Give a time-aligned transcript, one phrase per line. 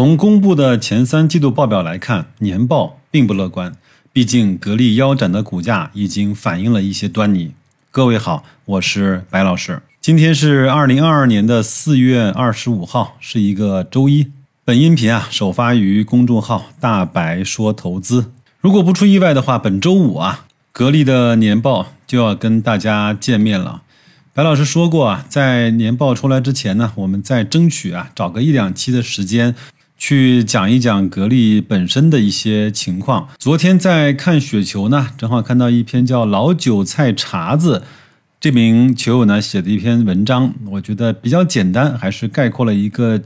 [0.00, 3.76] 从公布的前三季度报表来看，年报并不乐观。
[4.14, 7.52] 毕竟格力腰斩的股价已经反映了一些端倪。
[7.90, 9.82] 各位好，我是白老师。
[10.00, 14.28] 今天是二零二二年的四月二十五号，是一个周一。
[14.64, 18.32] 本音频啊，首发于公众号“大白说投资”。
[18.62, 23.82] 如果不出意外的话，本周五啊，格力的年报就要跟大家见面了。
[24.32, 29.54] 白老师说过啊，在年报出来之前呢，我们再争取啊，找个一两期的时间。
[30.00, 33.28] 去讲一讲格力本身的一些情况。
[33.36, 37.82] 昨天在看雪球呢，正好看到一篇叫“老韭菜茬子”
[38.40, 43.20] 这名球友呢写的一篇文章，我觉得比较简单，还是概括了一个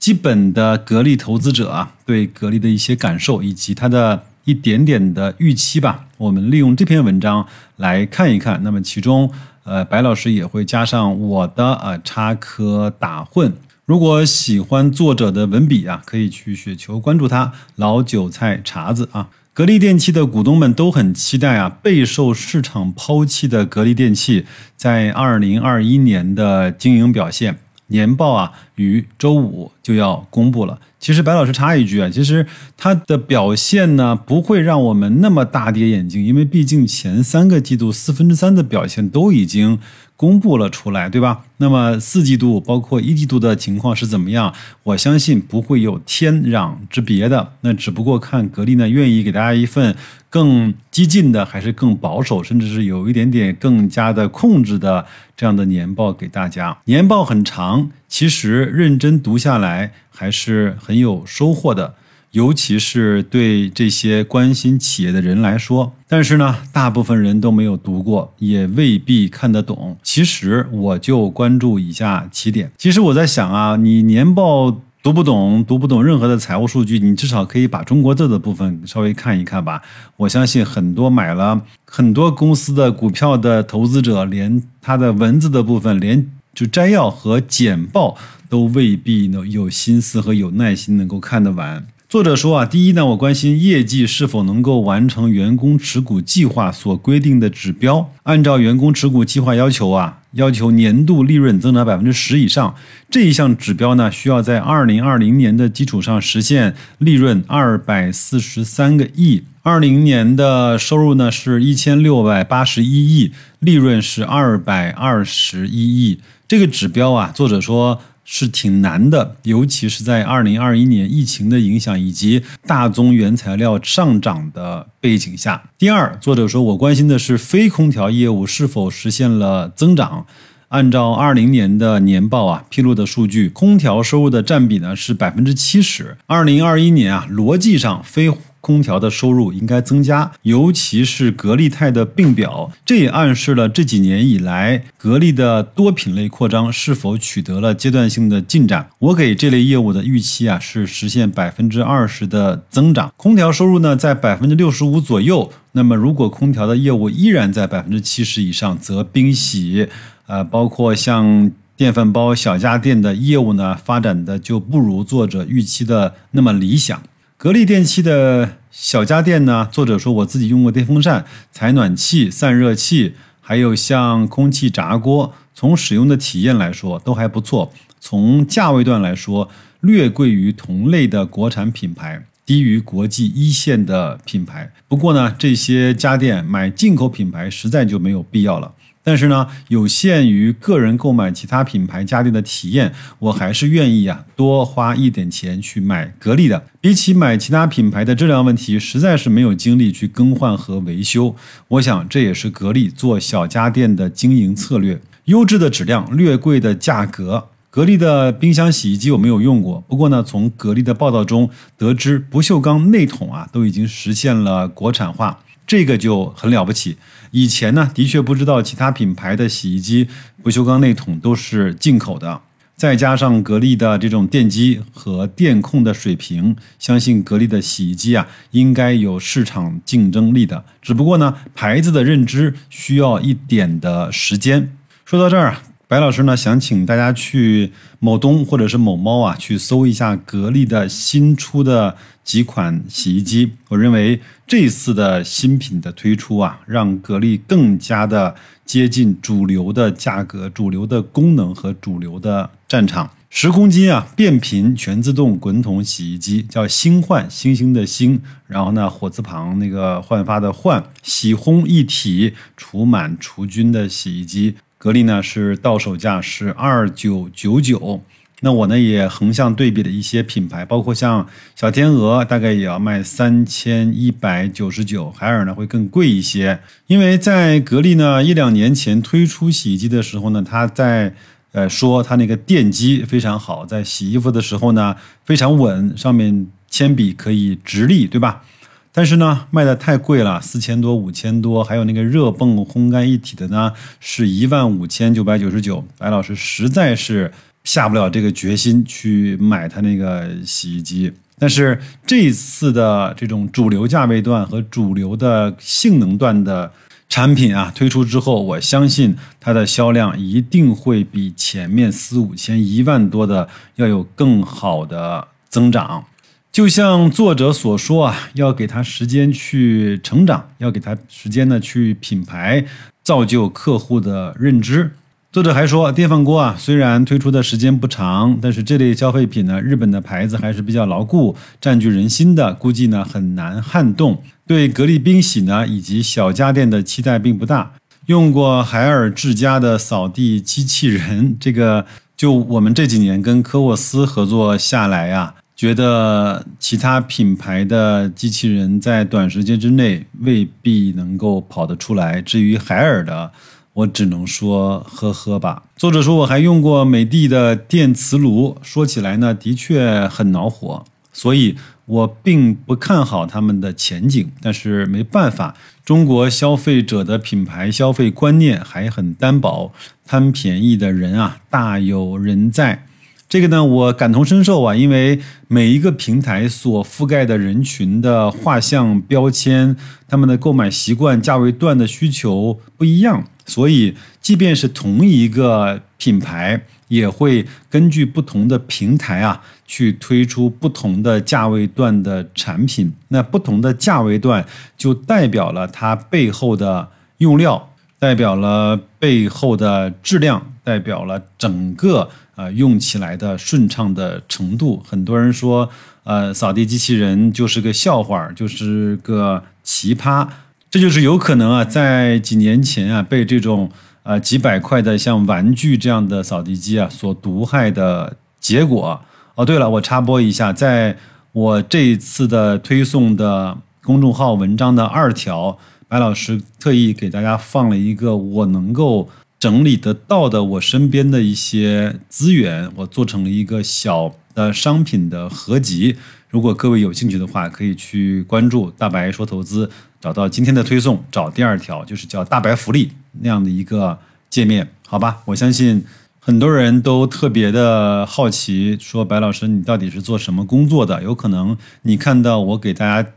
[0.00, 6.06] 基本的格力投资者啊对格力的一些感受以及他的一点点的预期吧。
[6.18, 7.46] 我们利用这篇文章
[7.76, 8.60] 来看一看。
[8.64, 9.30] 那么其中，
[9.62, 13.52] 呃，白老师也会加上我的呃插科打诨。
[13.90, 17.52] 如果喜欢作者的文笔啊，可以去雪球关注他。
[17.74, 27.58] 老韭菜茬子啊，格力电器的股东们都很期待啊，备受市场抛弃的格力电器在二零二一年的经营表现。
[27.88, 30.78] 年报啊，于周五就要公布了。
[31.00, 39.80] 其实白老师插一句啊，其实它的表现呢，不会让我们那么大跌眼镜，因为毕竟前三个季度四分之三的表现都已经。
[40.20, 41.44] 公布了出来，对吧？
[41.56, 44.52] 那么四季度包括一季度的情况是怎么样？
[44.82, 47.52] 我相信不会有天壤之别的。
[47.62, 49.96] 那只不过看格力呢，愿意给大家一份
[50.28, 56.76] 更激进的，还是更保守，甚至是有一点点更加的控制的这样的年报给大家。
[56.84, 61.94] 年报很长，其实认真读下来还是很有收获的。
[62.32, 69.96] 尤其是对这些关心企业的人来说，但是呢，大部分人都没有读过，也未必看得懂。
[70.02, 72.70] 其实我就关注以下几点。
[72.78, 79.82] 其实我在想啊，你年报读不懂，读不懂任何的财务数据，你至少可以把中国字的部分稍微看一看吧。
[80.16, 88.16] 我相信很多买了很多公司的股票的投资者，连它的文字的部分，连就摘要和简报
[88.48, 91.84] 都未必能有心思和有耐心能够看得完。
[92.10, 98.10] 作者说啊，第一呢，我关心业绩是否能够完成员工持股计划所规定的指标。
[98.24, 102.74] 按照员工持股计划要求啊，要求年度利润增长百分之十以上。
[103.08, 109.44] 这一项指标呢，需要在二零二零年的基础上实现利润二百四十三个亿。
[109.62, 116.18] 二零年的收入呢是一千六百八十一亿，利润是二百二十一亿。
[116.48, 118.00] 这个指标啊，作者说。
[118.24, 125.62] 是挺难的，尤其是在二零二一年疫情的影响以及大宗原材料上涨的背景下。
[125.78, 130.26] 第二，作者说我关心的是非空调业务是否实现了增长。
[130.68, 136.16] 按照二零年的年报啊披露的数据，空调收入的占比呢是百分之七十。
[136.26, 138.30] 二零二一年啊，逻辑上非。
[138.60, 148.88] 空调的收入应该增加，尤其是格力泰的并表，这也暗示了这几年以来格力的多品类扩张是否取得了阶段性的进展。
[148.98, 155.50] 我给这类业务的预期啊是实现百分之二十的增长，空调收入呢在百分之六十五左右。
[155.72, 159.88] 那么如果空调的业务依然在百分之七十以上，则冰洗，
[160.26, 167.00] 呃，包括像电饭煲、小家电的业务呢发展的就不如作者预期的那么理想。
[167.42, 169.66] 格力电器的小家电呢？
[169.72, 177.72] 作者说，我自己用过电风扇、采暖器、散热器，还有像空气炸锅，从使用的体验来说都还不错。
[177.98, 179.48] 从价位段来说，
[179.80, 184.70] 略贵于同类的国产品牌，低于国际一线的品牌。
[184.86, 188.74] 不过呢，这些家电买进口品牌实在就没有必要了。
[189.10, 196.62] 但是呢，有限于个人购买其他品牌家电的体验，我还是愿意啊多花一点钱去买格力的。
[196.80, 201.34] 比起买其他品牌的质量问题，实在是没有精力去更换和维修。
[201.66, 207.48] 我想这也是格力做小家电的经营策略：优质的质量，略贵的价格。
[207.68, 215.40] 格力的冰箱、洗衣机我没有用过，不过呢，从格力的报道中得知，不锈钢内桶啊都已经实现了国产化。
[215.66, 216.96] 这个就很了不起。
[217.30, 220.08] 以前呢，的确不知道其他品牌的洗衣机
[220.42, 222.40] 不锈钢内桶都是进口的。
[222.76, 230.64] 再加上格力的这种电机和电控的水平，相信格力的洗衣机啊，应该有市场竞争力的。
[230.80, 234.74] 只不过呢，牌子的认知需要一点的时间。
[235.04, 235.62] 说到这儿啊。
[235.90, 243.54] 白老师呢，想请大家去某东或者是某猫啊，去搜一下格力的新出的几款洗衣机。
[243.70, 253.10] 我认为这次的新品的推出啊，让格力更加的接近主流的价格、主流的功能和主流的战场。
[253.28, 268.02] 十公斤啊，变频全自动滚筒洗衣机叫星焕，星星的星，然后呢火字旁那个焕发的焕，洗烘一体除螨除菌的洗衣机，格力呢是到手价是二九九九。
[268.40, 281.12] 那我呢也横向对比了一些品牌，包括像小天鹅，大概也要卖三千一百九十九，海尔呢会更贵一些，因为在格力呢一两年前推出洗衣机的时候呢，它在。
[281.52, 284.94] 呃，说它那个电机非常好，在洗衣服的时候呢
[285.24, 288.44] 非常稳，上面铅笔可以直立，对吧？
[288.92, 295.84] 但是呢卖的太贵了，四千多、五千多，还有那个热泵烘干一体的呢是一万五千九百九十九。
[295.98, 297.32] 白老师实在是
[297.64, 301.12] 下不了这个决心去买它那个洗衣机。
[301.38, 306.72] 但是这次的这种主流价位段和主流的性能段的。
[307.12, 316.04] 产品啊推出之后，我相信它的销量一定会比前面四五千、一万多的要有更好的增长。
[316.52, 322.64] 就像作者所说啊，要给他时间去成长，要给他时间呢去品牌
[323.04, 324.90] 造就客户的认知。
[325.30, 334.20] 作者还说，电饭锅啊，虽然推出的时间不长，但是这类消费品呢，日本的牌子还是比较牢固，占据人心的，估计呢很难撼动。
[334.44, 337.70] 对格力冰洗呢以及小家电的期待并不大。
[338.06, 341.86] 用过海尔智家的扫地机器人，这个
[342.16, 352.22] 就我们这几年跟科沃斯合作下来呀，觉得其他品牌的机器人在短时间之内未必能够跑得出来。
[352.22, 353.30] 至于海尔的，
[353.74, 355.64] 我只能说呵呵吧。
[355.76, 364.32] 作者说我还用过美的的电磁炉，说起来呢，的确很恼火，所以我并不看好他们的前景。
[364.40, 365.54] 但是没办法，
[365.84, 369.70] 中国消费者的品牌消费观念还很单薄，
[370.06, 372.86] 贪便宜的人啊大有人在。
[373.30, 379.76] 这个呢，我感同身受啊，因为每一个平台所覆盖的人群的画像标签，
[380.08, 383.24] 他们的购买习惯、价位段的需求不一样。
[383.46, 392.92] 所以，即便是同一个品牌，也会根据不同的平台啊，去推出不同的价位段的产品。
[393.08, 394.44] 那不同的价位段，
[394.76, 396.88] 就代表了它背后的
[397.18, 402.08] 用料，代表了背后的质量，代表了整个
[402.40, 404.82] 呃用起来的顺畅的程度。
[404.88, 405.68] 很多人说，
[406.04, 410.26] 呃，扫地机器人就是个笑话，就是个奇葩。
[410.70, 413.70] 这就是有可能啊，在几年前啊，被这种
[414.04, 419.02] 呃几百块的像玩具这样的扫地机啊所毒害的结果。
[419.34, 420.96] 哦，对了，我插播一下，在
[421.32, 425.58] 我这一次的推送的公众号文章的二条，
[425.88, 429.08] 白老师特意给大家放了一个我能够
[429.40, 435.96] 整理得到的我身边的一些资源，我做成了一个小的商品的合集。
[436.28, 439.70] 如果各位有兴趣的话，可以去关注大白说投资。
[439.98, 443.98] 找到今天的推送，找第二条，就是叫大白福利那样的一个
[444.28, 445.22] 界面，好吧？
[445.24, 445.82] 我相信
[446.18, 451.02] 很多人都特别的好奇，说白老师你到底是做什么工作的？
[451.02, 453.10] 有可能你看到我给大家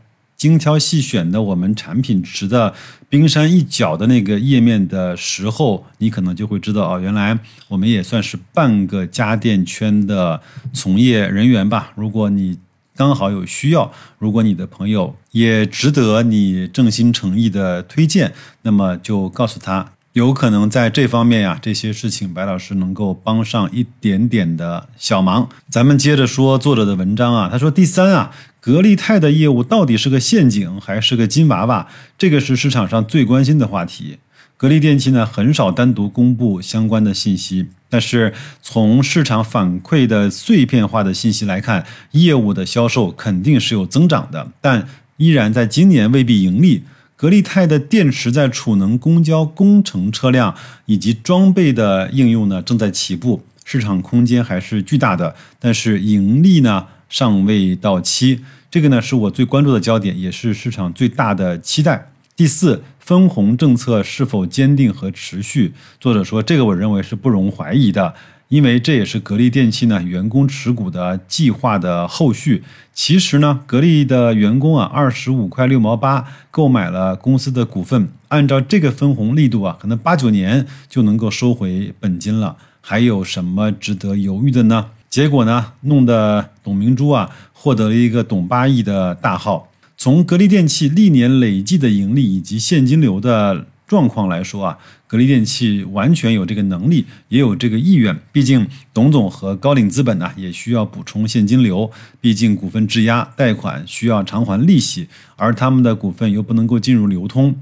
[0.44, 2.74] 精挑细选的我们产品池的
[3.08, 10.38] 冰山一角的那个页面的时候，你可能就会知道哦，原来我们也算是半个家电圈的
[10.74, 11.92] 从业人员吧。
[11.94, 12.58] 如果你
[12.94, 25.48] 刚好有需要，如果你的朋友也值得你正心诚意的推荐，那么就告诉他，有可能在这方面呀，这些事情白老师能够帮上一点点的小忙。
[25.70, 28.30] 咱们接着说作者的文章啊，他说第三啊，
[28.64, 31.86] 格力泰的业务到底是个陷阱还是个金娃娃？
[32.16, 34.16] 这个是市场上最关心的话题。
[34.56, 37.66] 格力电器呢，很少单独公布相关的信息。
[37.90, 46.84] 但是从市场反馈的碎片化的信息来看，业务的销售肯定是有增长的，但依然在今年未必盈利。
[47.16, 50.54] 格力泰的电池在储能、公交、工程车辆
[50.86, 55.36] 以及装备的应用呢，正在起步，市场空间还是巨大的。
[55.58, 62.10] 但是盈利呢，尚未到期，这个呢是我最关注的焦点，也是市场最大的期待。
[62.36, 65.72] 第四，分红政策是否坚定和持续？
[66.00, 68.12] 作者说，这个我认为是不容怀疑的，
[68.48, 72.64] 因为这也是格力电器呢员工持股的计划的后续。
[72.92, 84.86] 其实呢，格力的员工啊，二十五块六毛八购买了公司的股份，按照这个分红力度啊，可能八九年就能够收回本金了，还有什么值得犹豫的呢？
[85.14, 89.70] 结果呢，弄得董明珠啊获得了一个“董八亿”的大号。
[89.96, 98.18] 从格力电器历年累计的盈利以及现金流的状况来说啊，格力电器完全有这个能力，也有这个意愿。
[98.32, 101.88] 毕竟董总和高瓴资本呢，也需要补充现金流。
[102.20, 105.06] 毕竟股份质押、贷款需要偿还利息，
[105.36, 107.54] 而他们的股份又不能够进入流通。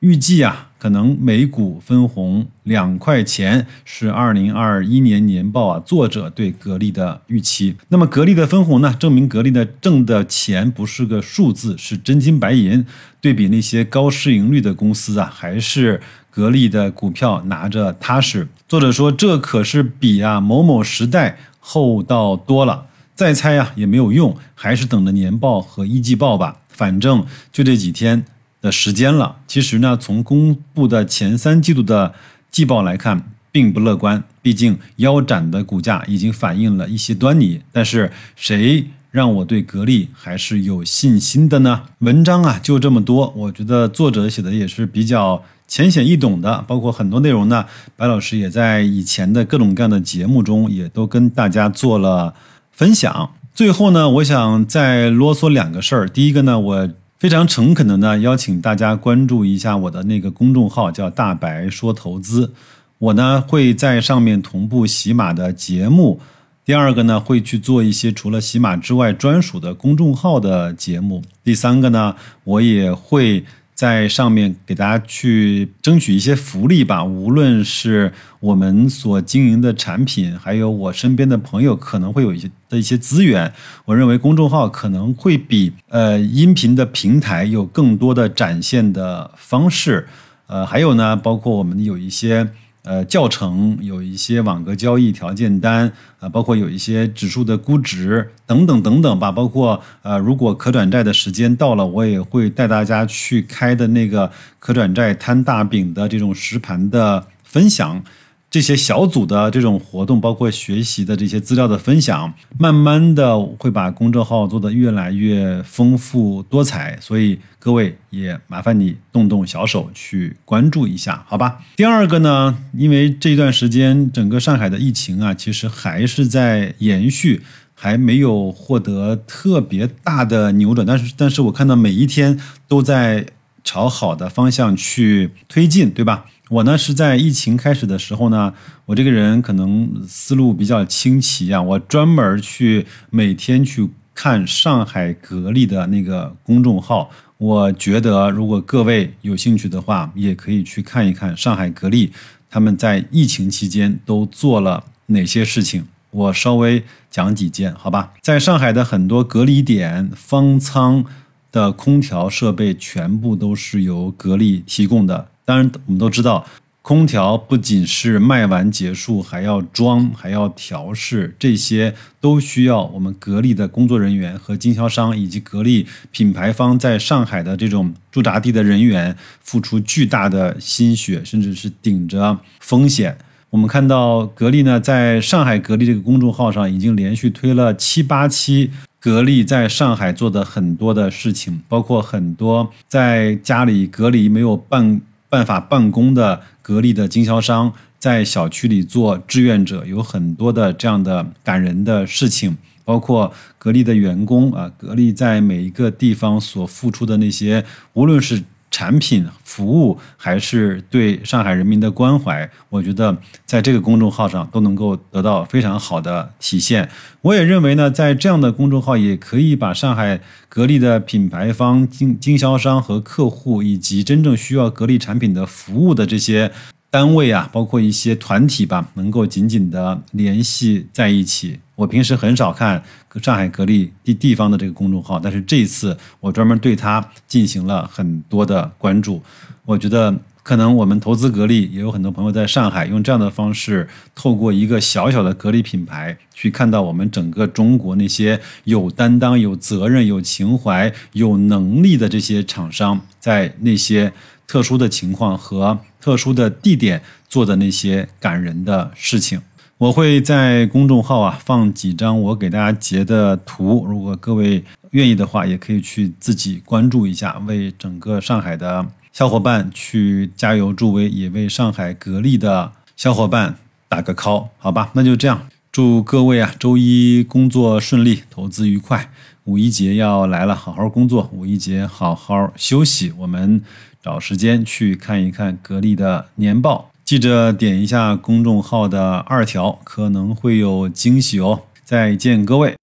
[0.00, 7.74] 预计啊，可能每股分红两块钱是二零二一年年报啊作者对格力的预期。
[7.88, 12.86] 那么格力的分红呢，证明格力的挣的钱不是个数字，是真金白银。
[13.20, 16.00] 对比那些高市盈率的公司啊，还是
[16.30, 18.46] 格力的股票拿着踏实。
[18.68, 22.86] 作者说，这可是比啊某某时代厚道多了。
[23.16, 26.58] 再猜啊也没有用，还是等着年报和一季报吧。
[26.68, 28.24] 反正就这几天。
[28.60, 32.12] 的时间了，其实呢，从公布的前三季度的
[32.50, 34.24] 季报来看，并不乐观。
[34.42, 37.60] 毕竟腰斩的股价已经反映了一些端倪。
[37.70, 41.82] 但是谁让我对格力还是有信心的呢？
[42.00, 47.64] 文章啊就这么多，我觉得作者写的也是比较浅显易懂的，包括很多内容呢，
[47.96, 52.34] 白老师也在以前的各种各样的节目中也都跟大家做了
[52.72, 53.30] 分享。
[53.54, 56.08] 最后呢，我想再啰嗦两个事儿。
[56.08, 56.90] 第一个呢，我。
[57.18, 62.52] 非常诚恳的呢，邀请大家关注一下我的那个公众号，叫“大白说投资”。
[62.98, 66.20] 我呢会在上面同步喜马的节目。
[66.64, 71.22] 第二个呢，会去做一些除了喜马之外专属的公众号的节目。
[71.42, 73.44] 第三个呢，我也会。
[73.78, 83.52] 在上面给大家去争取一些福利吧，无论是我们所经营的产品，还有我身边的朋友可能会有一些的一些资源，
[83.84, 90.08] 我认为公众号可能会比呃音频的平台有更多的展现的方式，
[90.48, 92.48] 呃，还有呢，包括我们有一些。
[92.82, 108.02] 呃，教程有一些网格交易条件单啊，包括有一些指数的估值等等等等吧，包括呃，如果可转债的时间到了，我也会带大家去开的那个可转债摊大饼的这种实盘的分享。
[108.50, 121.60] 这些小组的这种活动，包括学习的这些资料的分享，慢慢的会把公众号做得越来越丰富多彩，所以各位也麻烦你动动小手去关注一下，好吧？
[121.76, 127.42] 第二个呢，因为这段时间整个上海的疫情啊，其实还是在延续，
[127.74, 133.26] 还没有获得特别大的扭转，但是但是我看到每一天都在
[133.62, 136.24] 朝好的方向去推进，对吧？
[136.48, 138.54] 我呢是在疫情开始的时候呢，
[138.86, 147.10] 我这个人可能思路比较清奇啊，我专门去每天去看上海格力的那个公众号。
[147.36, 152.10] 我觉得如果各位有兴趣的话，也可以去看一看上海格力
[152.50, 155.84] 他们在疫情期间都做了哪些事情。
[156.10, 158.14] 我稍微讲几件，好吧？
[158.22, 161.04] 在上海的很多隔离点方舱
[161.52, 165.28] 的空调设备全部都是由格力提供的。
[165.48, 166.46] 当然，我们都知道，
[166.82, 183.16] 空调不仅是卖完结束，还要装，还要调试，这些都需要我们格力的工作人员和经销商以及格力品牌方在上海的这种驻扎地的人员付出巨大的心血，甚至是顶着风险。
[183.48, 195.00] 我们看到格力呢，在上海格力这个公众号上已经连续推了七八期格力在上海做的很多的事情，包括很多在家里隔离没有办。
[195.28, 208.42] 办法办公的格力的经销商在小区里做志愿者，有很多的这样的感人的事情，包括格力的员工啊，格力在每一个地方所付出的那些，无论是。
[208.70, 216.88] 产品、服务还是对上海人民的关怀，我觉得在这个公众号上都能够得到非常好的体现。
[217.22, 226.52] 我也认为呢，在这样的公众号也可以把上海格力的品牌方、经经销商和客户，以及真正需要格力产品的服务的这些。
[226.90, 231.60] 单位啊，包括一些团体吧，能够紧紧的联系在一起。
[231.74, 232.82] 我平时很少看
[233.22, 239.22] 上海格力地地方的这个公众号，但是这一次我专门对它进行了很多的关注。
[239.66, 254.10] 我觉得可能我们投资格力也有很多朋友在上海用这样的方式，透过一个小小的格力品牌，去看到我们整个中国那些有担当、有责任、有情怀、有能力的这些厂商，在那些。
[254.48, 259.42] 特殊的情况和特殊的地点做的那些感人的事情，
[259.76, 274.90] 我会在公众号啊放几张我给大家截的图，如果各位愿意的话，也可以去自己关注一下，为整个上海的小伙伴去加油助威，也为上海格力的小伙伴打个 call，好吧？
[274.94, 279.10] 那就这样，祝各位啊周一工作顺利，投资愉快。
[279.44, 283.62] 五一节要来了，好好工作，五一节好好休息，我们。
[284.02, 286.90] 找时间去看一看格力的年报。
[287.02, 291.62] 记着点一下公众号的二条，可能会有惊喜哦。
[291.82, 292.76] 再见，各位。